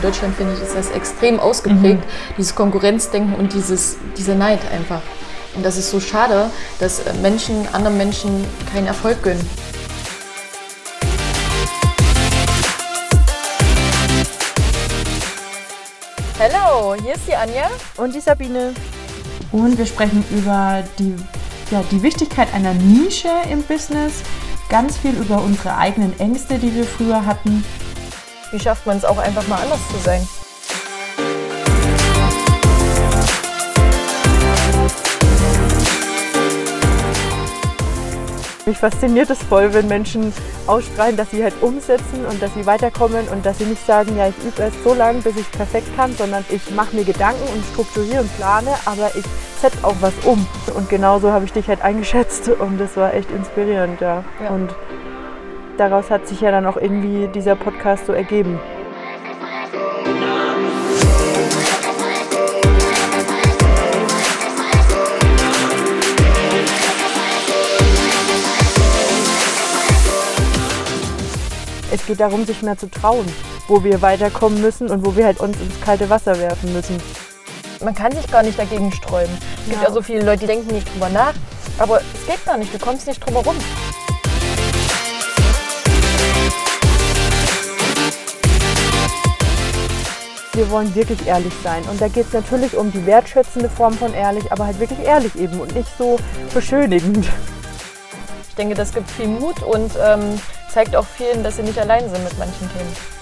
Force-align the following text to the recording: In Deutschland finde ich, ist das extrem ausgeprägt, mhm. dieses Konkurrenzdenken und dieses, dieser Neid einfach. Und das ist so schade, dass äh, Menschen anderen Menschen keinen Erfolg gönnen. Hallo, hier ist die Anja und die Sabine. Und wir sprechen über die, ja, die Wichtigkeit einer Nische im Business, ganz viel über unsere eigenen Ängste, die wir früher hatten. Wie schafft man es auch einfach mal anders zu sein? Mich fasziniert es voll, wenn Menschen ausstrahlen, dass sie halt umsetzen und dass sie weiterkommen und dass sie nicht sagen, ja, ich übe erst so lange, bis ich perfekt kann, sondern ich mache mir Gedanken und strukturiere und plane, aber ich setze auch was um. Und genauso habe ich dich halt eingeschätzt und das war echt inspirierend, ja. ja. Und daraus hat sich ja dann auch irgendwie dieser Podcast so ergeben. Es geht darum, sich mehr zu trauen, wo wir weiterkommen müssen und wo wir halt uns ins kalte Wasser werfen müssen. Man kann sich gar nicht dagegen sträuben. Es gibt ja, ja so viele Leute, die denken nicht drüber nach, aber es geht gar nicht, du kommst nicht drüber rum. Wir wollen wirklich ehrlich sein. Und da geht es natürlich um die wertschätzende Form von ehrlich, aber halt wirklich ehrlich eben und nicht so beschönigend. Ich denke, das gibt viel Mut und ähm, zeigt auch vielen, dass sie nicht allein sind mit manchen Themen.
In 0.00 0.06
Deutschland 0.06 0.34
finde 0.34 0.54
ich, 0.54 0.62
ist 0.62 0.74
das 0.74 0.90
extrem 0.92 1.38
ausgeprägt, 1.38 2.00
mhm. 2.00 2.34
dieses 2.38 2.54
Konkurrenzdenken 2.54 3.34
und 3.34 3.52
dieses, 3.52 3.98
dieser 4.16 4.34
Neid 4.34 4.60
einfach. 4.72 5.02
Und 5.54 5.62
das 5.62 5.76
ist 5.76 5.90
so 5.90 6.00
schade, 6.00 6.48
dass 6.78 7.00
äh, 7.00 7.12
Menschen 7.20 7.68
anderen 7.74 7.98
Menschen 7.98 8.46
keinen 8.72 8.86
Erfolg 8.86 9.22
gönnen. 9.22 9.46
Hallo, 16.38 16.94
hier 17.02 17.14
ist 17.14 17.28
die 17.28 17.34
Anja 17.34 17.68
und 17.98 18.14
die 18.14 18.20
Sabine. 18.20 18.72
Und 19.52 19.76
wir 19.76 19.84
sprechen 19.84 20.24
über 20.30 20.82
die, 20.98 21.14
ja, 21.70 21.84
die 21.90 22.02
Wichtigkeit 22.02 22.48
einer 22.54 22.72
Nische 22.72 23.28
im 23.50 23.62
Business, 23.64 24.22
ganz 24.70 24.96
viel 24.96 25.12
über 25.12 25.42
unsere 25.42 25.76
eigenen 25.76 26.18
Ängste, 26.18 26.56
die 26.56 26.74
wir 26.74 26.84
früher 26.84 27.26
hatten. 27.26 27.62
Wie 28.52 28.58
schafft 28.58 28.84
man 28.84 28.96
es 28.96 29.04
auch 29.04 29.18
einfach 29.18 29.46
mal 29.46 29.60
anders 29.62 29.80
zu 29.88 29.98
sein? 29.98 30.26
Mich 38.66 38.78
fasziniert 38.78 39.30
es 39.30 39.42
voll, 39.42 39.72
wenn 39.72 39.88
Menschen 39.88 40.32
ausstrahlen, 40.66 41.16
dass 41.16 41.30
sie 41.30 41.42
halt 41.42 41.54
umsetzen 41.60 42.24
und 42.24 42.42
dass 42.42 42.52
sie 42.54 42.66
weiterkommen 42.66 43.28
und 43.28 43.46
dass 43.46 43.58
sie 43.58 43.64
nicht 43.64 43.84
sagen, 43.84 44.16
ja, 44.16 44.28
ich 44.28 44.44
übe 44.44 44.62
erst 44.62 44.82
so 44.84 44.94
lange, 44.94 45.20
bis 45.20 45.36
ich 45.36 45.50
perfekt 45.50 45.88
kann, 45.96 46.14
sondern 46.16 46.44
ich 46.50 46.70
mache 46.72 46.94
mir 46.94 47.04
Gedanken 47.04 47.42
und 47.54 47.64
strukturiere 47.72 48.20
und 48.20 48.36
plane, 48.36 48.70
aber 48.84 49.10
ich 49.16 49.24
setze 49.60 49.78
auch 49.82 49.96
was 50.00 50.12
um. 50.24 50.46
Und 50.74 50.88
genauso 50.88 51.32
habe 51.32 51.44
ich 51.44 51.52
dich 51.52 51.68
halt 51.68 51.82
eingeschätzt 51.82 52.48
und 52.48 52.78
das 52.78 52.96
war 52.96 53.14
echt 53.14 53.30
inspirierend, 53.30 54.00
ja. 54.00 54.24
ja. 54.42 54.50
Und 54.50 54.74
daraus 55.80 56.10
hat 56.10 56.28
sich 56.28 56.42
ja 56.42 56.50
dann 56.50 56.66
auch 56.66 56.76
irgendwie 56.76 57.26
dieser 57.28 57.56
Podcast 57.56 58.04
so 58.04 58.12
ergeben. 58.12 58.60
Es 71.92 72.06
geht 72.06 72.20
darum, 72.20 72.44
sich 72.44 72.62
mehr 72.62 72.76
zu 72.76 72.90
trauen, 72.90 73.24
wo 73.66 73.82
wir 73.82 74.02
weiterkommen 74.02 74.60
müssen 74.60 74.90
und 74.90 75.04
wo 75.06 75.16
wir 75.16 75.24
halt 75.24 75.40
uns 75.40 75.58
ins 75.60 75.80
kalte 75.80 76.10
Wasser 76.10 76.38
werfen 76.38 76.74
müssen. 76.74 77.00
Man 77.82 77.94
kann 77.94 78.12
sich 78.12 78.30
gar 78.30 78.42
nicht 78.42 78.58
dagegen 78.58 78.92
sträuben. 78.92 79.32
Es 79.60 79.64
gibt 79.70 79.82
ja, 79.82 79.88
ja 79.88 79.94
so 79.94 80.02
viele 80.02 80.24
Leute, 80.24 80.40
die 80.40 80.46
denken 80.46 80.74
nicht 80.74 80.92
drüber 80.92 81.08
nach, 81.08 81.32
aber 81.78 82.00
es 82.00 82.26
geht 82.26 82.44
gar 82.44 82.58
nicht, 82.58 82.74
du 82.74 82.78
kommst 82.78 83.06
nicht 83.06 83.24
drüber 83.26 83.40
rum. 83.40 83.56
Wir 90.52 90.68
wollen 90.70 90.92
wirklich 90.94 91.26
ehrlich 91.26 91.52
sein. 91.62 91.82
Und 91.84 92.00
da 92.00 92.08
geht 92.08 92.26
es 92.26 92.32
natürlich 92.32 92.76
um 92.76 92.90
die 92.90 93.06
wertschätzende 93.06 93.68
Form 93.68 93.92
von 93.94 94.12
ehrlich, 94.14 94.50
aber 94.50 94.66
halt 94.66 94.80
wirklich 94.80 94.98
ehrlich 95.00 95.36
eben 95.36 95.60
und 95.60 95.74
nicht 95.74 95.88
so 95.96 96.18
beschönigend. 96.52 97.28
Ich 98.48 98.54
denke, 98.56 98.74
das 98.74 98.92
gibt 98.92 99.08
viel 99.10 99.28
Mut 99.28 99.62
und 99.62 99.92
ähm, 100.04 100.40
zeigt 100.68 100.96
auch 100.96 101.06
vielen, 101.06 101.44
dass 101.44 101.56
sie 101.56 101.62
nicht 101.62 101.78
allein 101.78 102.10
sind 102.10 102.24
mit 102.24 102.36
manchen 102.38 102.68
Themen. 102.72 103.19